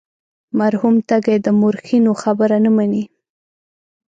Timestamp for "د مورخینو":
1.45-2.11